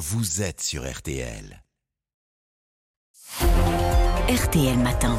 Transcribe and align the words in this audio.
vous 0.00 0.40
êtes 0.40 0.62
sur 0.62 0.90
RTL. 0.90 1.62
RTL 4.30 4.78
Matin. 4.78 5.14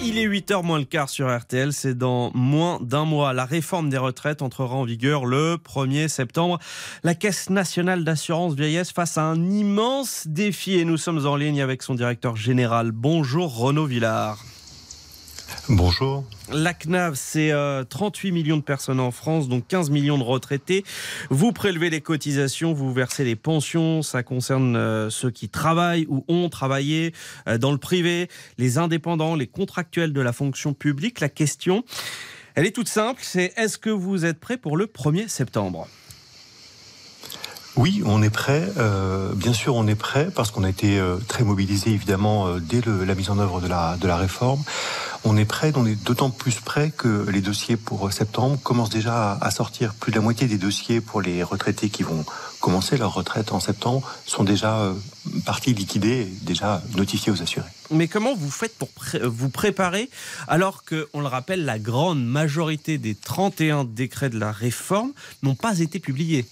Il 0.00 0.16
est 0.16 0.26
8h 0.26 0.64
moins 0.64 0.78
le 0.78 0.86
quart 0.86 1.10
sur 1.10 1.28
RTL, 1.28 1.74
c'est 1.74 1.92
dans 1.92 2.30
moins 2.32 2.80
d'un 2.80 3.04
mois. 3.04 3.34
La 3.34 3.44
réforme 3.44 3.90
des 3.90 3.98
retraites 3.98 4.40
entrera 4.40 4.74
en 4.74 4.84
vigueur 4.84 5.26
le 5.26 5.56
1er 5.56 6.08
septembre. 6.08 6.58
La 7.04 7.14
Caisse 7.14 7.50
nationale 7.50 8.04
d'assurance 8.04 8.54
vieillesse 8.54 8.90
face 8.90 9.18
à 9.18 9.24
un 9.24 9.50
immense 9.50 10.26
défi 10.26 10.78
et 10.78 10.86
nous 10.86 10.96
sommes 10.96 11.26
en 11.26 11.36
ligne 11.36 11.60
avec 11.60 11.82
son 11.82 11.94
directeur 11.94 12.36
général. 12.36 12.90
Bonjour 12.90 13.54
Renaud 13.54 13.84
Villard. 13.84 14.42
Bonjour. 15.68 16.22
La 16.52 16.74
CNAV, 16.74 17.14
c'est 17.16 17.52
38 17.88 18.28
euh, 18.28 18.32
millions 18.32 18.56
de 18.56 18.62
personnes 18.62 19.00
en 19.00 19.10
France, 19.10 19.48
donc 19.48 19.66
15 19.66 19.90
millions 19.90 20.16
de 20.16 20.22
retraités. 20.22 20.84
Vous 21.28 21.50
prélevez 21.50 21.90
les 21.90 22.00
cotisations, 22.00 22.72
vous 22.72 22.92
versez 22.92 23.24
les 23.24 23.34
pensions. 23.34 24.00
Ça 24.02 24.22
concerne 24.22 24.76
euh, 24.76 25.10
ceux 25.10 25.30
qui 25.30 25.48
travaillent 25.48 26.06
ou 26.08 26.24
ont 26.28 26.48
travaillé 26.48 27.12
euh, 27.48 27.58
dans 27.58 27.72
le 27.72 27.78
privé, 27.78 28.28
les 28.58 28.78
indépendants, 28.78 29.34
les 29.34 29.48
contractuels 29.48 30.12
de 30.12 30.20
la 30.20 30.32
fonction 30.32 30.72
publique. 30.72 31.18
La 31.18 31.28
question, 31.28 31.84
elle 32.54 32.64
est 32.64 32.74
toute 32.74 32.88
simple, 32.88 33.20
c'est 33.24 33.52
est-ce 33.56 33.76
que 33.76 33.90
vous 33.90 34.24
êtes 34.24 34.38
prêt 34.38 34.58
pour 34.58 34.76
le 34.76 34.86
1er 34.86 35.26
septembre? 35.26 35.88
Oui, 37.74 38.02
on 38.06 38.22
est 38.22 38.30
prêt. 38.30 38.66
bien 39.34 39.52
sûr, 39.52 39.74
on 39.74 39.86
est 39.86 39.96
prêt 39.96 40.30
parce 40.34 40.50
qu'on 40.50 40.64
a 40.64 40.70
été 40.70 40.98
très 41.28 41.44
mobilisé 41.44 41.90
évidemment 41.90 42.56
dès 42.58 42.80
la 42.86 43.14
mise 43.14 43.28
en 43.28 43.38
œuvre 43.38 43.60
de 43.60 43.66
la, 43.66 43.98
de 44.00 44.06
la 44.08 44.16
réforme 44.16 44.62
on 45.26 45.36
est 45.36 45.44
prêt, 45.44 45.72
on 45.74 45.84
est 45.86 46.00
d'autant 46.04 46.30
plus 46.30 46.60
prêt 46.60 46.92
que 46.96 47.28
les 47.28 47.40
dossiers 47.40 47.76
pour 47.76 48.12
septembre 48.12 48.58
commencent 48.62 48.90
déjà 48.90 49.32
à 49.32 49.50
sortir. 49.50 49.94
Plus 49.94 50.12
de 50.12 50.16
la 50.16 50.22
moitié 50.22 50.46
des 50.46 50.56
dossiers 50.56 51.00
pour 51.00 51.20
les 51.20 51.42
retraités 51.42 51.90
qui 51.90 52.04
vont 52.04 52.24
commencer 52.60 52.96
leur 52.96 53.12
retraite 53.12 53.52
en 53.52 53.58
septembre 53.58 54.08
sont 54.24 54.44
déjà 54.44 54.78
euh, 54.78 54.94
partis 55.44 55.74
liquidés, 55.74 56.26
déjà 56.42 56.80
notifiés 56.94 57.32
aux 57.32 57.42
assurés. 57.42 57.66
Mais 57.90 58.06
comment 58.06 58.34
vous 58.34 58.50
faites 58.50 58.76
pour 58.78 58.88
vous 59.22 59.48
préparer 59.48 60.10
alors 60.46 60.84
que, 60.84 61.08
on 61.12 61.20
le 61.20 61.26
rappelle, 61.26 61.64
la 61.64 61.80
grande 61.80 62.24
majorité 62.24 62.96
des 62.96 63.16
31 63.16 63.84
décrets 63.84 64.30
de 64.30 64.38
la 64.38 64.52
réforme 64.52 65.12
n'ont 65.42 65.56
pas 65.56 65.80
été 65.80 65.98
publiés? 65.98 66.46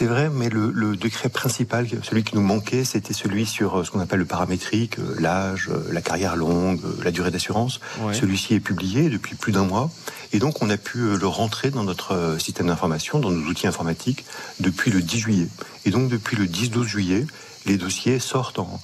C'est 0.00 0.06
vrai, 0.06 0.30
mais 0.30 0.48
le, 0.48 0.96
décret 0.96 1.28
principal, 1.28 1.86
celui 2.02 2.24
qui 2.24 2.34
nous 2.34 2.40
manquait, 2.40 2.84
c'était 2.86 3.12
celui 3.12 3.44
sur 3.44 3.80
euh, 3.80 3.84
ce 3.84 3.90
qu'on 3.90 4.00
appelle 4.00 4.20
le 4.20 4.24
paramétrique, 4.24 4.98
euh, 4.98 5.14
l'âge, 5.18 5.68
euh, 5.70 5.92
la 5.92 6.00
carrière 6.00 6.36
longue, 6.36 6.80
la 7.04 7.10
durée 7.10 7.30
d'assurance. 7.30 7.80
Celui-ci 8.14 8.54
est 8.54 8.60
publié 8.60 9.10
depuis 9.10 9.34
plus 9.34 9.52
d'un 9.52 9.64
mois. 9.64 9.90
Et 10.32 10.38
donc, 10.38 10.62
on 10.62 10.70
a 10.70 10.78
pu 10.78 11.18
le 11.18 11.26
rentrer 11.26 11.68
dans 11.68 11.84
notre 11.84 12.38
système 12.38 12.68
d'information, 12.68 13.18
dans 13.18 13.30
nos 13.30 13.46
outils 13.46 13.66
informatiques, 13.66 14.24
depuis 14.58 14.90
le 14.90 15.02
10 15.02 15.18
juillet. 15.18 15.48
Et 15.84 15.90
donc, 15.90 16.08
depuis 16.08 16.34
le 16.34 16.46
10-12 16.46 16.84
juillet, 16.84 17.26
les 17.66 17.76
dossiers 17.76 18.20
sortent 18.20 18.58
en, 18.58 18.80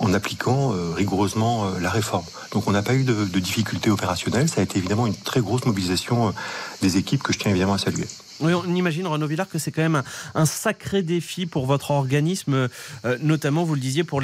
en 0.00 0.12
appliquant 0.12 0.74
rigoureusement 0.92 1.70
la 1.80 1.90
réforme. 1.90 2.24
Donc 2.50 2.66
on 2.66 2.72
n'a 2.72 2.82
pas 2.82 2.94
eu 2.94 3.04
de, 3.04 3.26
de 3.26 3.38
difficultés 3.38 3.90
opérationnelles. 3.90 4.48
Ça 4.48 4.60
a 4.60 4.64
été 4.64 4.78
évidemment 4.78 5.06
une 5.06 5.14
très 5.14 5.40
grosse 5.40 5.66
mobilisation 5.66 6.34
des 6.82 6.96
équipes 6.96 7.22
que 7.22 7.32
je 7.32 7.38
tiens 7.38 7.52
évidemment 7.52 7.74
à 7.74 7.78
saluer. 7.78 8.08
Oui, 8.40 8.52
on 8.54 8.74
imagine, 8.74 9.06
Renaud 9.06 9.26
Villard, 9.26 9.48
que 9.48 9.58
c'est 9.58 9.72
quand 9.72 9.82
même 9.82 10.02
un, 10.34 10.46
sacré 10.46 11.02
défi 11.02 11.46
pour 11.46 11.66
votre 11.66 11.90
organisme, 11.90 12.68
euh, 13.04 13.18
notamment, 13.20 13.64
vous 13.64 13.74
le 13.74 13.80
disiez, 13.80 14.04
pour, 14.04 14.22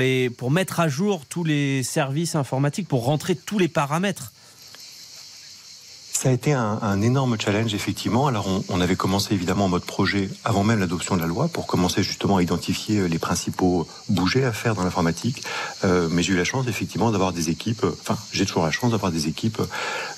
mettre 0.51 0.81
à 0.81 0.89
jour 0.89 1.23
tous 1.29 1.43
les 1.43 1.83
services 1.83 2.37
informatiques, 2.37 2.87
pour 2.87 3.05
rentrer 3.05 3.35
tous 3.35 3.59
les 3.59 3.69
paramètres. 3.69 4.33
Ça 6.13 6.29
a 6.29 6.33
été 6.33 6.53
un, 6.53 7.03
énorme 7.03 7.37
challenge, 7.39 7.75
effectivement. 7.75 8.29
Alors, 8.29 8.47
on, 8.69 8.81
avait 8.81 8.95
commencé 8.95 9.35
évidemment 9.35 9.65
en 9.65 9.69
mode 9.69 9.85
projet 9.85 10.31
avant 10.45 10.63
même 10.63 10.79
l'adoption 10.79 11.17
de 11.17 11.21
la 11.21 11.27
loi 11.27 11.49
pour 11.49 11.67
commencer 11.67 12.05
justement 12.05 12.37
à 12.37 12.43
identifier 12.43 13.01
euh, 13.01 13.09
les 13.09 13.19
principaux 13.19 13.89
bougets 14.09 14.45
à 14.45 14.53
faire 14.53 14.77
dans 14.77 14.85
l'informatique. 14.85 15.43
Euh, 15.83 16.09
mais 16.11 16.23
j'ai 16.23 16.33
eu 16.33 16.37
la 16.37 16.45
chance, 16.45 16.69
effectivement, 16.69 17.11
d'avoir 17.11 17.33
des 17.33 17.51
équipes, 17.51 17.85
enfin, 17.85 18.17
j'ai 18.33 18.47
toujours 18.47 18.65
la 18.65 18.71
chance 18.71 18.93
d'avoir 18.93 19.11
des 19.11 19.27
équipes 19.27 19.61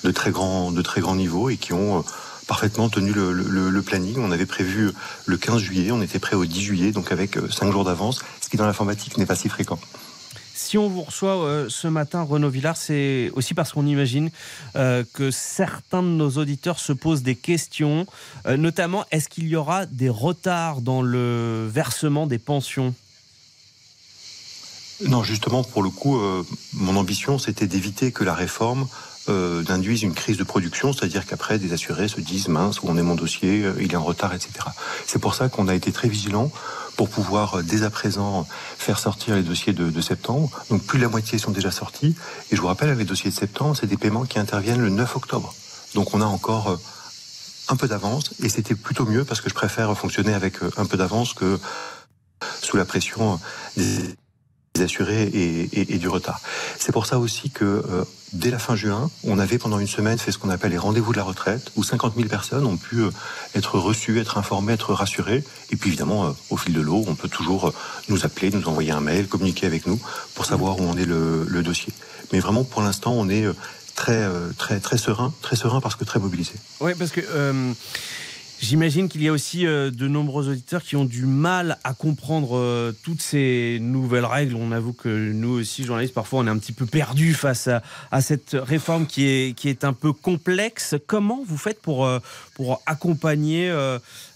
de 0.03 0.11
très 0.11 0.31
de 0.31 0.81
très 0.83 1.01
grand 1.01 1.15
niveau 1.15 1.49
et 1.49 1.57
qui 1.57 1.73
ont 1.73 2.05
parfaitement 2.47 2.89
tenu 2.89 3.11
le, 3.13 3.81
planning. 3.81 4.17
On 4.17 4.31
avait 4.31 4.45
prévu 4.45 4.91
le 5.25 5.37
15 5.37 5.61
juillet, 5.61 5.91
on 5.91 6.01
était 6.01 6.19
prêt 6.19 6.35
au 6.35 6.45
10 6.45 6.61
juillet, 6.61 6.91
donc 6.91 7.11
avec 7.11 7.35
5 7.35 7.67
euh, 7.67 7.71
jours 7.71 7.83
d'avance, 7.83 8.23
ce 8.41 8.49
qui 8.49 8.57
dans 8.57 8.65
l'informatique 8.65 9.17
n'est 9.17 9.25
pas 9.25 9.35
si 9.35 9.49
fréquent. 9.49 9.79
Si 10.55 10.77
on 10.77 10.89
vous 10.89 11.03
reçoit 11.03 11.37
euh, 11.37 11.67
ce 11.69 11.87
matin, 11.87 12.23
Renaud 12.23 12.49
Villard, 12.49 12.77
c'est 12.77 13.31
aussi 13.35 13.53
parce 13.53 13.73
qu'on 13.73 13.85
imagine 13.85 14.31
euh, 14.75 15.03
que 15.13 15.29
certains 15.29 16.01
de 16.01 16.07
nos 16.07 16.31
auditeurs 16.31 16.79
se 16.79 16.93
posent 16.93 17.21
des 17.21 17.35
questions, 17.35 18.07
notamment 18.47 19.05
est-ce 19.11 19.29
qu'il 19.29 19.47
y 19.47 19.55
aura 19.55 19.85
des 19.85 20.09
retards 20.09 20.81
dans 20.81 21.01
le 21.01 21.69
versement 21.71 22.25
des 22.25 22.39
pensions? 22.39 22.95
Non, 25.05 25.21
justement, 25.21 25.63
pour 25.63 25.83
le 25.83 25.91
coup, 25.91 26.19
mon 26.73 26.95
ambition, 26.95 27.37
c'était 27.37 27.67
d'éviter 27.67 28.11
que 28.11 28.23
la 28.23 28.33
réforme 28.33 28.87
euh, 29.29 29.63
d'induisent 29.63 30.03
une 30.03 30.13
crise 30.13 30.37
de 30.37 30.43
production, 30.43 30.93
c'est-à-dire 30.93 31.25
qu'après, 31.25 31.59
des 31.59 31.73
assurés 31.73 32.07
se 32.07 32.21
disent 32.21 32.47
mince, 32.47 32.81
où 32.81 32.87
on 32.87 32.97
est 32.97 33.03
mon 33.03 33.15
dossier, 33.15 33.63
euh, 33.63 33.73
il 33.79 33.91
est 33.91 33.95
en 33.95 34.03
retard, 34.03 34.33
etc. 34.33 34.51
C'est 35.05 35.19
pour 35.19 35.35
ça 35.35 35.49
qu'on 35.49 35.67
a 35.67 35.75
été 35.75 35.91
très 35.91 36.07
vigilant 36.07 36.51
pour 36.95 37.09
pouvoir 37.09 37.59
euh, 37.59 37.63
dès 37.63 37.83
à 37.83 37.89
présent 37.89 38.47
faire 38.77 38.99
sortir 38.99 39.35
les 39.35 39.43
dossiers 39.43 39.73
de, 39.73 40.01
septembre. 40.01 40.49
Donc 40.69 40.83
plus 40.83 40.97
de 40.97 41.03
la 41.03 41.09
moitié 41.09 41.37
sont 41.37 41.51
déjà 41.51 41.71
sortis. 41.71 42.15
Et 42.51 42.55
je 42.55 42.61
vous 42.61 42.67
rappelle, 42.67 42.97
les 42.97 43.05
dossiers 43.05 43.31
de 43.31 43.35
septembre, 43.35 43.75
c'est 43.79 43.87
des 43.87 43.97
paiements 43.97 44.25
qui 44.25 44.39
interviennent 44.39 44.81
le 44.81 44.89
9 44.89 45.15
octobre. 45.15 45.53
Donc 45.95 46.13
on 46.13 46.21
a 46.21 46.25
encore 46.25 46.79
un 47.69 47.75
peu 47.75 47.87
d'avance 47.87 48.31
et 48.41 48.49
c'était 48.49 48.75
plutôt 48.75 49.05
mieux 49.05 49.25
parce 49.25 49.41
que 49.41 49.49
je 49.49 49.53
préfère 49.53 49.95
fonctionner 49.97 50.33
avec 50.33 50.55
un 50.77 50.85
peu 50.85 50.97
d'avance 50.97 51.33
que 51.33 51.59
sous 52.61 52.77
la 52.77 52.85
pression 52.85 53.39
des 53.75 54.15
assurés 54.81 55.29
et, 55.71 55.97
du 55.97 56.07
retard. 56.07 56.41
C'est 56.77 56.91
pour 56.91 57.05
ça 57.05 57.19
aussi 57.19 57.49
que 57.49 57.65
euh, 57.65 58.03
dès 58.33 58.49
la 58.49 58.59
fin 58.59 58.75
juin, 58.75 59.09
on 59.23 59.39
avait 59.39 59.57
pendant 59.57 59.79
une 59.79 59.87
semaine 59.87 60.17
fait 60.17 60.31
ce 60.31 60.37
qu'on 60.37 60.49
appelle 60.49 60.71
les 60.71 60.77
rendez-vous 60.77 61.11
de 61.11 61.17
la 61.17 61.23
retraite, 61.23 61.71
où 61.75 61.83
50 61.83 62.15
000 62.15 62.27
personnes 62.27 62.65
ont 62.65 62.77
pu 62.77 63.01
euh, 63.01 63.09
être 63.55 63.77
reçues, 63.79 64.19
être 64.19 64.37
informées, 64.37 64.73
être 64.73 64.93
rassurées. 64.93 65.43
Et 65.71 65.75
puis 65.75 65.89
évidemment, 65.89 66.25
euh, 66.25 66.31
au 66.49 66.57
fil 66.57 66.73
de 66.73 66.81
l'eau, 66.81 67.03
on 67.07 67.15
peut 67.15 67.29
toujours 67.29 67.73
nous 68.09 68.25
appeler, 68.25 68.51
nous 68.51 68.67
envoyer 68.67 68.91
un 68.91 69.01
mail, 69.01 69.27
communiquer 69.27 69.65
avec 69.65 69.87
nous 69.87 69.99
pour 70.35 70.45
savoir 70.45 70.79
où 70.79 70.87
en 70.87 70.97
est 70.97 71.05
le, 71.05 71.45
le 71.47 71.63
dossier. 71.63 71.93
Mais 72.31 72.39
vraiment, 72.39 72.63
pour 72.63 72.81
l'instant, 72.81 73.13
on 73.13 73.29
est 73.29 73.45
très, 73.95 74.27
très, 74.57 74.79
très 74.79 74.97
serein, 74.97 75.33
très 75.41 75.55
serein 75.55 75.81
parce 75.81 75.95
que 75.95 76.03
très 76.03 76.19
mobilisé. 76.19 76.53
Oui, 76.81 76.91
parce 76.97 77.11
que 77.11 77.21
J'imagine 78.59 79.07
qu'il 79.07 79.21
y 79.21 79.27
a 79.27 79.31
aussi 79.31 79.67
euh, 79.67 79.91
de 79.91 80.07
nombreux 80.07 80.49
auditeurs 80.49 80.81
qui 80.81 80.95
ont 80.95 81.05
du 81.05 81.27
mal 81.27 81.77
à 81.83 81.93
comprendre 81.93 82.57
euh, 82.57 82.91
toutes 83.03 83.21
ces 83.21 83.77
nouvelles 83.79 84.25
règles. 84.25 84.55
On 84.55 84.71
avoue 84.71 84.93
que 84.93 85.09
nous 85.09 85.59
aussi, 85.59 85.83
journalistes, 85.83 86.15
parfois 86.15 86.39
on 86.39 86.47
est 86.47 86.49
un 86.49 86.57
petit 86.57 86.71
peu 86.73 86.87
perdus 86.87 87.35
face 87.35 87.69
à, 88.11 88.21
cette 88.21 88.57
réforme 88.59 89.05
qui 89.05 89.27
est, 89.27 89.55
qui 89.55 89.69
est 89.69 89.83
un 89.83 89.93
peu 89.93 90.11
complexe. 90.11 90.95
Comment 91.05 91.43
vous 91.45 91.57
faites 91.57 91.79
pour, 91.81 92.05
euh, 92.05 92.19
pour 92.55 92.81
accompagner 92.87 93.71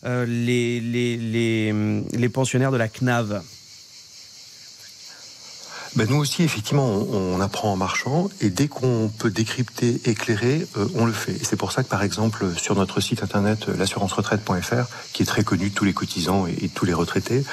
les, 0.04 0.80
les, 0.80 1.74
les 2.14 2.30
pensionnaires 2.30 2.72
de 2.72 2.78
la 2.78 2.88
CNAV? 2.88 3.42
Ben 5.96 6.08
nous 6.10 6.18
aussi, 6.18 6.44
effectivement, 6.44 6.88
on, 6.88 7.42
apprend 7.42 7.74
en 7.74 7.76
marchant 7.76 8.30
et 8.40 8.50
dès 8.50 8.68
qu'on 8.68 9.12
peut 9.18 9.30
décrypter, 9.30 10.00
éclairer, 10.06 10.66
euh, 10.78 10.88
on 10.96 11.06
le 11.06 11.12
fait. 11.12 11.38
C'est 11.44 11.58
pour 11.58 11.72
ça 11.74 11.84
que, 11.84 11.90
par 11.90 12.02
exemple, 12.02 12.46
sur 12.56 12.76
notre 12.76 13.02
site 13.02 13.24
internet 13.24 13.66
euh, 13.68 13.76
l'assurance-retraite.fr, 13.76 14.86
qui 15.12 15.24
est 15.24 15.26
très 15.26 15.44
connu 15.44 15.70
de 15.70 15.74
tous 15.74 15.84
les 15.84 15.94
cotisants 15.94 16.48
et, 16.48 16.70
tous 16.70 16.86
les 16.86 16.94
retraités, 16.94 17.44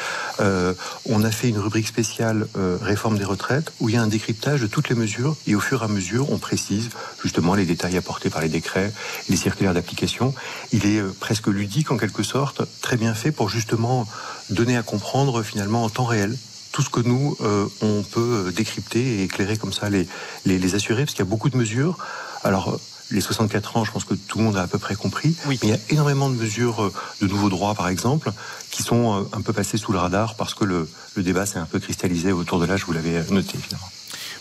euh, 0.41 0.75
on 1.07 1.25
a 1.25 1.33
fait 1.33 1.49
une 1.49 1.59
rubrique 1.59 1.89
spéciale 1.89 2.47
réforme 2.81 3.19
des 3.19 3.25
retraites 3.25 3.73
où 3.81 3.89
il 3.89 3.95
y 3.95 3.99
a 3.99 4.03
un 4.03 4.07
décryptage 4.07 4.61
de 4.61 4.67
toutes 4.67 4.89
les 4.89 4.95
mesures 4.95 5.37
et 5.47 5.55
au 5.55 5.61
fur 5.61 5.83
et 5.83 5.85
à 5.85 5.89
mesure, 5.89 6.31
on 6.31 6.39
précise 6.39 6.91
justement 7.23 7.55
les 7.55 7.65
détails 7.65 7.97
apportés 7.97 8.31
par 8.31 8.43
les 8.43 8.49
décrets, 8.49 8.93
les 9.29 9.37
circulaires 9.37 9.75
d'application. 9.75 10.35
Il 10.73 10.87
est 10.87 11.03
presque 11.19 11.47
ludique 11.49 11.91
en 11.91 11.97
quelque 11.97 12.23
sorte, 12.23 12.63
très 12.81 12.97
bien 12.97 13.15
fait 13.15 13.33
pour 13.33 13.49
justement 13.49 14.07
donner 14.51 14.77
à 14.77 14.83
comprendre 14.83 15.43
finalement 15.43 15.85
en 15.85 15.89
temps 15.89 16.05
réel 16.05 16.37
tout 16.79 16.83
ce 16.85 16.91
que 16.91 17.01
nous, 17.01 17.37
euh, 17.41 17.67
on 17.83 18.05
peut 18.05 18.47
euh, 18.47 18.53
décrypter 18.53 19.01
et 19.01 19.25
éclairer 19.25 19.57
comme 19.57 19.73
ça 19.73 19.91
les, 19.91 20.07
les, 20.47 20.75
assurés, 20.77 21.03
parce 21.03 21.11
qu'il 21.11 21.25
y 21.25 21.27
a 21.27 21.31
beaucoup 21.31 21.51
de 21.51 21.57
mesures. 21.57 21.99
Alors, 22.45 22.71
euh, 22.71 22.81
les 23.11 23.21
64 23.21 23.79
ans, 23.79 23.85
je 23.85 23.91
pense 23.91 24.05
que 24.05 24.15
tout 24.15 24.39
le 24.39 24.45
monde 24.45 24.57
a 24.57 24.63
à 24.63 24.69
peu 24.69 24.79
près 24.79 24.95
compris. 24.95 25.35
Mais 25.49 25.59
il 25.61 25.71
y 25.71 25.73
a 25.73 25.79
énormément 25.91 26.31
de 26.31 26.37
mesures 26.37 26.93
de 27.21 27.27
nouveaux 27.27 27.49
droits, 27.49 27.75
par 27.75 27.89
exemple, 27.89 28.31
qui 28.71 28.85
sont 28.85 29.27
un 29.33 29.41
peu 29.41 29.53
passées 29.53 29.77
sous 29.77 29.91
le 29.91 29.99
radar 29.99 30.37
parce 30.37 30.55
que 30.55 30.65
le, 30.65 30.89
le 31.17 31.23
débat 31.25 31.47
s'est 31.47 31.59
un 31.59 31.67
peu 31.67 31.81
cristallisé 31.81 32.31
autour 32.31 32.61
de 32.61 32.67
l'âge, 32.67 32.85
vous 32.87 32.93
l'avez 32.93 33.25
noté, 33.33 33.59
évidemment. 33.59 33.91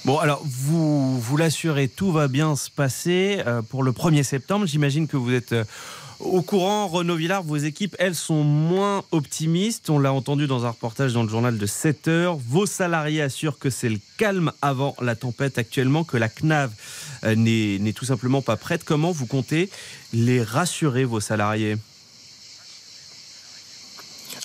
Bon, 0.06 0.20
alors, 0.20 0.44
vous, 0.46 1.20
vous 1.20 1.38
l'assurez, 1.38 1.88
tout 1.88 2.12
va 2.12 2.28
bien 2.28 2.56
se 2.56 2.70
passer 2.70 3.44
pour 3.70 3.82
le 3.82 3.94
1er 3.94 4.22
septembre. 4.22 4.68
J'imagine 4.68 5.08
que 5.08 5.18
vous 5.18 5.34
êtes 5.34 5.56
au 6.20 6.42
courant, 6.42 6.88
Renaud 6.88 7.16
Villard, 7.16 7.44
vos 7.44 7.58
équipes, 7.58 7.96
elles, 8.00 8.16
sont 8.16 8.44
moins 8.44 9.04
optimistes. 9.12 9.90
On 9.90 10.00
l'a 10.00 10.12
entendu 10.12 10.48
dans 10.48 10.66
un 10.66 10.70
reportage 10.70 11.14
dans 11.14 11.24
le 11.24 11.30
journal 11.30 11.58
de 11.58 11.66
7 11.66 12.08
heures. 12.08 12.38
Vos 12.38 12.66
salariés 12.66 13.22
assurent 13.22 13.60
que 13.60 13.70
c'est 13.70 13.90
le 13.90 14.00
calme 14.18 14.52
avant 14.62 14.96
la 15.02 15.16
tempête 15.16 15.58
actuellement, 15.58 16.04
que 16.04 16.18
la 16.18 16.30
CNAV 16.30 16.72
euh, 17.24 17.36
n'est 17.36 17.94
tout 17.94 18.06
simplement 18.06 18.42
pas 18.42 18.58
prête. 18.58 18.84
Comment 18.84 19.12
vous 19.12 19.28
comptez 19.28 19.70
les 20.12 20.42
rassurer, 20.42 21.06
vos 21.06 21.20
salariés? 21.20 21.78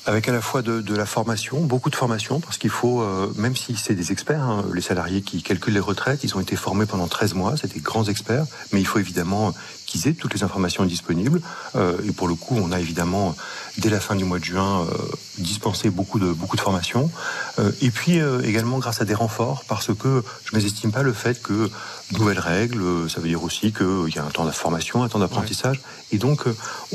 Avec 0.06 0.28
à 0.28 0.32
la 0.32 0.40
fois 0.40 0.62
de, 0.62 0.80
de, 0.80 0.94
la 0.96 1.06
formation, 1.06 1.60
beaucoup 1.60 1.90
de 1.90 1.96
formation, 1.96 2.40
parce 2.40 2.58
qu'il 2.58 2.70
faut, 2.70 3.02
euh, 3.02 3.32
même 3.36 3.54
si 3.54 3.76
c'est 3.76 3.94
des 3.94 4.10
experts, 4.10 4.42
hein, 4.42 4.64
les 4.74 4.80
salariés 4.80 5.22
qui 5.22 5.42
calculent 5.42 5.74
les 5.74 5.80
retraites, 5.80 6.24
ils 6.24 6.36
ont 6.36 6.40
été 6.40 6.56
formés 6.56 6.86
pendant 6.86 7.06
13 7.06 7.34
mois, 7.34 7.54
c'est 7.56 7.72
des 7.72 7.80
grands 7.80 8.04
experts, 8.04 8.44
mais 8.72 8.80
il 8.80 8.86
faut 8.86 8.98
évidemment 8.98 9.54
qu'ils 9.92 10.08
aient 10.08 10.14
toutes 10.14 10.34
les 10.34 10.42
informations 10.42 10.84
disponibles. 10.84 11.40
Euh, 11.76 11.98
et 12.08 12.12
pour 12.12 12.28
le 12.28 12.34
coup, 12.34 12.56
on 12.56 12.72
a 12.72 12.80
évidemment, 12.80 13.34
dès 13.78 13.90
la 13.90 14.00
fin 14.00 14.16
du 14.16 14.24
mois 14.24 14.38
de 14.38 14.44
juin, 14.44 14.86
euh, 14.86 14.96
dispensé 15.38 15.90
beaucoup 15.90 16.18
de, 16.18 16.32
beaucoup 16.32 16.56
de 16.56 16.60
formations. 16.60 17.10
Euh, 17.58 17.70
et 17.80 17.90
puis 17.90 18.20
également 18.44 18.78
grâce 18.78 19.00
à 19.00 19.04
des 19.04 19.14
renforts, 19.14 19.64
parce 19.68 19.94
que 19.94 20.22
je 20.44 20.52
ne 20.52 20.58
mésestime 20.58 20.92
pas 20.92 21.02
le 21.02 21.12
fait 21.12 21.42
que 21.42 21.70
nouvelles 22.12 22.38
règles, 22.38 23.08
ça 23.08 23.20
veut 23.20 23.28
dire 23.28 23.42
aussi 23.42 23.72
qu'il 23.72 24.14
y 24.14 24.18
a 24.18 24.24
un 24.24 24.30
temps 24.30 24.44
de 24.44 24.50
formation, 24.50 25.02
un 25.02 25.08
temps 25.08 25.18
d'apprentissage. 25.18 25.76
Ouais. 25.78 26.16
Et 26.16 26.18
donc, 26.18 26.44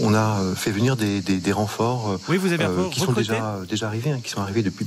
on 0.01 0.13
a 0.13 0.39
fait 0.55 0.71
venir 0.71 0.95
des, 0.95 1.21
des, 1.21 1.37
des 1.37 1.51
renforts 1.51 2.17
oui, 2.29 2.37
vous 2.37 2.51
avez 2.51 2.65
qui 2.97 3.05
sont 3.05 3.13
déjà, 3.13 3.59
déjà 3.67 3.87
arrivés, 3.87 4.11
hein, 4.11 4.19
qui 4.23 4.29
sont 4.29 4.41
arrivés 4.41 4.63
depuis 4.63 4.85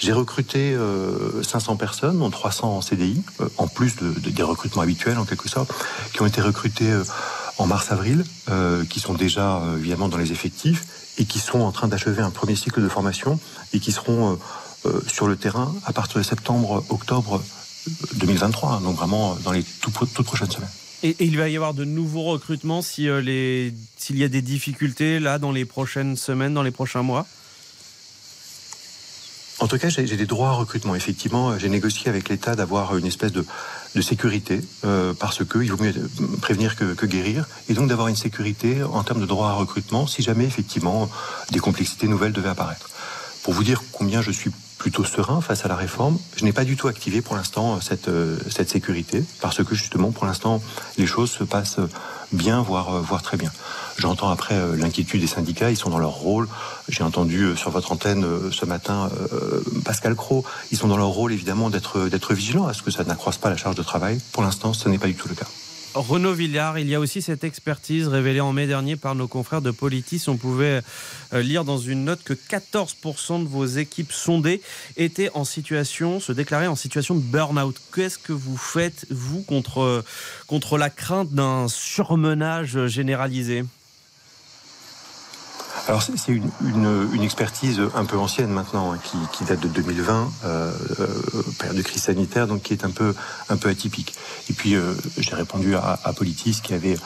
j'ai 0.00 0.12
recruté 0.12 0.74
euh, 0.74 1.42
500 1.42 1.76
personnes, 1.76 2.18
dont 2.18 2.30
300 2.30 2.76
en 2.76 2.80
CDI, 2.80 3.22
euh, 3.40 3.48
en 3.58 3.66
plus 3.66 3.96
de, 3.96 4.10
de, 4.20 4.30
des 4.30 4.42
recrutements 4.42 4.82
habituels 4.82 5.18
en 5.18 5.24
quelque 5.24 5.48
sorte, 5.48 5.72
qui 6.12 6.22
ont 6.22 6.26
été 6.26 6.40
recrutés 6.40 6.90
euh, 6.90 7.02
en 7.58 7.66
mars-avril, 7.66 8.24
euh, 8.48 8.84
qui 8.84 9.00
sont 9.00 9.14
déjà 9.14 9.60
évidemment 9.76 10.08
dans 10.08 10.16
les 10.16 10.30
effectifs 10.30 10.84
et 11.18 11.24
qui 11.24 11.40
sont 11.40 11.60
en 11.60 11.72
train 11.72 11.88
d'achever 11.88 12.22
un 12.22 12.30
premier 12.30 12.54
cycle 12.54 12.80
de 12.80 12.88
formation 12.88 13.40
et 13.72 13.80
qui 13.80 13.90
seront 13.90 14.38
sur 15.08 15.26
le 15.26 15.34
terrain 15.34 15.74
à 15.84 15.92
partir 15.92 16.18
de 16.18 16.22
septembre-octobre 16.22 17.42
2023, 18.14 18.70
hein, 18.74 18.80
donc 18.80 18.96
vraiment 18.96 19.36
dans 19.42 19.50
les 19.50 19.64
tout, 19.64 19.90
toutes 19.90 20.24
prochaines 20.24 20.50
semaines. 20.50 20.70
Et, 21.02 21.16
il 21.20 21.36
va 21.36 21.48
y 21.48 21.56
avoir 21.56 21.74
de 21.74 21.84
nouveaux 21.84 22.24
recrutements 22.24 22.82
si 22.82 23.08
euh, 23.08 23.20
les 23.20 23.72
s'il 23.96 24.18
y 24.18 24.24
a 24.24 24.28
des 24.28 24.42
difficultés 24.42 25.20
là 25.20 25.38
dans 25.38 25.52
les 25.52 25.64
prochaines 25.64 26.16
semaines, 26.16 26.54
dans 26.54 26.62
les 26.62 26.70
prochains 26.70 27.02
mois. 27.02 27.26
En 29.60 29.66
tout 29.66 29.78
cas, 29.78 29.88
j'ai 29.88 30.04
des 30.04 30.26
droits 30.26 30.50
à 30.50 30.52
recrutement. 30.52 30.94
Effectivement, 30.94 31.58
j'ai 31.58 31.68
négocié 31.68 32.08
avec 32.08 32.28
l'État 32.28 32.54
d'avoir 32.54 32.96
une 32.96 33.06
espèce 33.06 33.32
de, 33.32 33.44
de 33.96 34.00
sécurité, 34.00 34.60
euh, 34.84 35.14
parce 35.14 35.44
qu'il 35.44 35.72
vaut 35.72 35.82
mieux 35.82 35.92
prévenir 36.40 36.76
que, 36.76 36.94
que 36.94 37.06
guérir, 37.06 37.48
et 37.68 37.74
donc 37.74 37.88
d'avoir 37.88 38.06
une 38.06 38.16
sécurité 38.16 38.84
en 38.84 39.02
termes 39.02 39.20
de 39.20 39.26
droits 39.26 39.50
à 39.50 39.54
recrutement 39.54 40.06
si 40.06 40.22
jamais 40.22 40.44
effectivement 40.44 41.10
des 41.50 41.58
complexités 41.58 42.06
nouvelles 42.06 42.32
devaient 42.32 42.50
apparaître. 42.50 42.88
Pour 43.42 43.52
vous 43.52 43.64
dire 43.64 43.82
combien 43.92 44.22
je 44.22 44.30
suis 44.30 44.50
plutôt 44.78 45.04
serein 45.04 45.40
face 45.40 45.64
à 45.64 45.68
la 45.68 45.76
réforme. 45.76 46.18
Je 46.36 46.44
n'ai 46.44 46.52
pas 46.52 46.64
du 46.64 46.76
tout 46.76 46.88
activé 46.88 47.20
pour 47.20 47.36
l'instant 47.36 47.80
cette, 47.80 48.10
cette 48.48 48.70
sécurité, 48.70 49.24
parce 49.40 49.62
que 49.62 49.74
justement, 49.74 50.12
pour 50.12 50.24
l'instant, 50.24 50.62
les 50.96 51.06
choses 51.06 51.30
se 51.30 51.44
passent 51.44 51.80
bien, 52.32 52.62
voire, 52.62 53.02
voire 53.02 53.22
très 53.22 53.36
bien. 53.36 53.50
J'entends 53.98 54.30
après 54.30 54.54
l'inquiétude 54.76 55.20
des 55.20 55.26
syndicats, 55.26 55.70
ils 55.70 55.76
sont 55.76 55.90
dans 55.90 55.98
leur 55.98 56.12
rôle. 56.12 56.48
J'ai 56.88 57.02
entendu 57.02 57.56
sur 57.56 57.70
votre 57.70 57.90
antenne 57.90 58.24
ce 58.52 58.64
matin 58.64 59.10
Pascal 59.84 60.14
Cros, 60.14 60.44
ils 60.70 60.78
sont 60.78 60.88
dans 60.88 60.96
leur 60.96 61.08
rôle 61.08 61.32
évidemment 61.32 61.70
d'être 61.70 62.08
d'être 62.08 62.32
vigilants 62.32 62.66
à 62.66 62.74
ce 62.74 62.82
que 62.82 62.90
ça 62.90 63.02
n'accroisse 63.04 63.38
pas 63.38 63.50
la 63.50 63.56
charge 63.56 63.74
de 63.74 63.82
travail. 63.82 64.20
Pour 64.32 64.42
l'instant, 64.42 64.72
ce 64.72 64.88
n'est 64.88 64.98
pas 64.98 65.08
du 65.08 65.14
tout 65.14 65.28
le 65.28 65.34
cas. 65.34 65.46
Renaud 65.94 66.34
Villard, 66.34 66.78
il 66.78 66.88
y 66.88 66.94
a 66.94 67.00
aussi 67.00 67.22
cette 67.22 67.44
expertise 67.44 68.08
révélée 68.08 68.40
en 68.40 68.52
mai 68.52 68.66
dernier 68.66 68.96
par 68.96 69.14
nos 69.14 69.26
confrères 69.26 69.62
de 69.62 69.70
Politis. 69.70 70.24
On 70.28 70.36
pouvait 70.36 70.82
lire 71.32 71.64
dans 71.64 71.78
une 71.78 72.04
note 72.04 72.22
que 72.22 72.34
14% 72.34 73.42
de 73.42 73.48
vos 73.48 73.66
équipes 73.66 74.12
sondées 74.12 74.60
étaient 74.96 75.30
en 75.34 75.44
situation, 75.44 76.20
se 76.20 76.32
déclaraient 76.32 76.66
en 76.66 76.76
situation 76.76 77.14
de 77.14 77.20
burn-out. 77.20 77.76
Qu'est-ce 77.94 78.18
que 78.18 78.32
vous 78.32 78.56
faites, 78.56 79.06
vous, 79.10 79.42
contre, 79.42 80.04
contre 80.46 80.78
la 80.78 80.90
crainte 80.90 81.32
d'un 81.32 81.68
surmenage 81.68 82.86
généralisé? 82.86 83.64
Alors 85.88 86.02
c'est 86.02 86.32
une, 86.32 87.22
expertise 87.22 87.80
un 87.94 88.04
peu 88.04 88.18
ancienne 88.18 88.50
maintenant, 88.50 88.92
hein, 88.92 88.98
qui, 89.32 89.44
date 89.44 89.60
de 89.60 89.68
2020, 89.68 90.30
euh, 90.44 90.72
euh, 91.00 91.06
période 91.58 91.76
de 91.76 91.82
crise 91.82 92.02
sanitaire, 92.02 92.46
donc 92.46 92.62
qui 92.62 92.74
est 92.74 92.84
un 92.84 92.90
peu, 92.90 93.14
un 93.48 93.56
peu 93.56 93.70
atypique. 93.70 94.14
Et 94.50 94.52
puis 94.52 94.74
euh, 94.74 94.92
j'ai 95.16 95.34
répondu 95.34 95.74
à, 95.76 95.98
Politis 96.14 96.60
qui 96.62 96.74
avait 96.74 96.96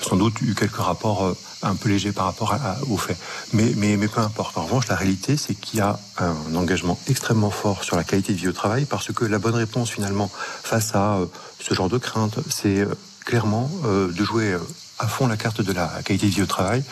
sans 0.00 0.16
doute 0.16 0.40
eu 0.40 0.54
quelques 0.54 0.76
rapports 0.76 1.34
un 1.62 1.74
peu 1.74 1.88
légers 1.90 2.12
par 2.12 2.24
rapport 2.24 2.52
à, 2.52 2.56
à, 2.56 2.76
aux 2.88 2.96
faits. 2.96 3.18
Mais, 3.52 3.72
mais, 3.76 3.96
mais 3.96 4.08
peu 4.08 4.20
importe. 4.20 4.56
En 4.56 4.64
revanche, 4.64 4.88
la 4.88 4.96
réalité, 4.96 5.36
c'est 5.36 5.54
qu'il 5.54 5.78
y 5.78 5.82
a 5.82 5.98
un 6.18 6.54
engagement 6.54 6.98
extrêmement 7.08 7.50
fort 7.50 7.84
sur 7.84 7.96
la 7.96 8.04
qualité 8.04 8.32
de 8.32 8.38
vie 8.38 8.48
au 8.48 8.52
travail, 8.52 8.86
parce 8.86 9.12
que 9.12 9.24
la 9.26 9.38
bonne 9.38 9.54
réponse 9.54 9.90
finalement 9.90 10.30
face 10.62 10.94
à 10.94 11.20
ce 11.60 11.74
genre 11.74 11.90
de 11.90 11.98
crainte, 11.98 12.38
c'est 12.48 12.86
clairement 13.24 13.70
de 13.84 14.24
jouer 14.24 14.56
à 14.98 15.08
fond 15.08 15.26
la 15.26 15.36
carte 15.36 15.60
de 15.60 15.72
la 15.72 15.88
qualité 16.04 16.26
de 16.26 16.34
vie 16.34 16.42
au 16.42 16.46
travail. 16.46 16.82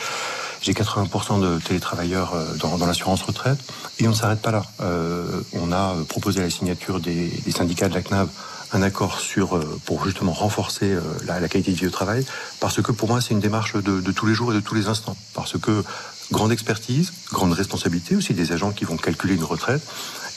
J'ai 0.63 0.73
80% 0.73 1.41
de 1.41 1.59
télétravailleurs 1.59 2.35
dans, 2.59 2.79
dans 2.79 2.87
l'assurance 2.87 3.23
retraite 3.23 3.59
et 3.99 4.07
on 4.07 4.11
ne 4.11 4.17
s'arrête 4.17 4.41
pas 4.41 4.53
là. 4.53 4.63
Euh, 4.81 5.43
on 5.55 5.73
a 5.73 5.97
proposé 6.09 6.41
à 6.41 6.45
la 6.45 6.51
signature 6.51 7.01
des, 7.01 7.31
syndicats 7.51 7.89
de 7.89 7.95
la 7.95 8.03
CNAV 8.03 8.29
un 8.73 8.81
accord 8.81 9.21
sur 9.21 9.61
pour 9.85 10.05
justement 10.07 10.33
renforcer 10.33 10.97
la, 11.27 11.47
qualité 11.49 11.73
de 11.73 11.77
vie 11.77 11.87
au 11.89 11.91
travail 11.91 12.25
parce 12.59 12.81
que 12.81 12.91
pour 12.91 13.07
moi 13.07 13.21
c'est 13.21 13.35
une 13.35 13.41
démarche 13.41 13.75
de, 13.75 14.01
de, 14.01 14.13
tous 14.13 14.25
les 14.25 14.35
jours 14.35 14.53
et 14.53 14.55
de 14.55 14.61
tous 14.61 14.75
les 14.75 14.87
instants 14.87 15.17
parce 15.35 15.59
que 15.59 15.85
grande 16.31 16.53
expertise, 16.53 17.13
grande 17.31 17.53
responsabilité 17.53 18.17
aussi 18.17 18.33
des 18.33 18.53
agents 18.53 18.71
qui 18.71 18.87
vont 18.87 18.97
calculer 18.97 19.35
une 19.35 19.45
retraite 19.45 19.83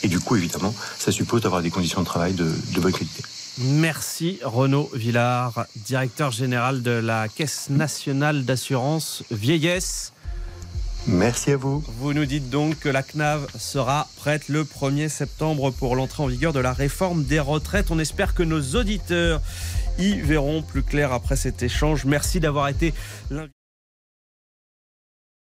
et 0.02 0.08
du 0.08 0.20
coup 0.20 0.36
évidemment 0.36 0.74
ça 0.98 1.12
suppose 1.12 1.40
d'avoir 1.40 1.62
des 1.62 1.70
conditions 1.70 2.00
de 2.02 2.06
travail 2.06 2.34
de, 2.34 2.50
de 2.74 2.80
bonne 2.80 2.92
qualité. 2.92 3.22
Merci 3.58 4.38
Renaud 4.42 4.90
Villard, 4.92 5.64
directeur 5.76 6.30
général 6.30 6.82
de 6.82 6.90
la 6.90 7.26
Caisse 7.28 7.70
nationale 7.70 8.44
d'assurance 8.44 9.22
vieillesse. 9.30 10.12
Merci 11.08 11.52
à 11.52 11.56
vous. 11.56 11.84
Vous 11.98 12.12
nous 12.12 12.26
dites 12.26 12.50
donc 12.50 12.80
que 12.80 12.88
la 12.88 13.02
CNAV 13.02 13.46
sera 13.58 14.08
prête 14.16 14.48
le 14.48 14.64
1er 14.64 15.08
septembre 15.08 15.70
pour 15.70 15.94
l'entrée 15.94 16.22
en 16.22 16.26
vigueur 16.26 16.52
de 16.52 16.58
la 16.58 16.72
réforme 16.72 17.24
des 17.24 17.38
retraites. 17.38 17.90
On 17.90 17.98
espère 17.98 18.34
que 18.34 18.42
nos 18.42 18.60
auditeurs 18.74 19.40
y 19.98 20.14
verront 20.20 20.62
plus 20.62 20.82
clair 20.82 21.12
après 21.12 21.36
cet 21.36 21.62
échange. 21.62 22.04
Merci 22.04 22.40
d'avoir 22.40 22.68
été 22.68 22.92
l'invité. 23.30 23.52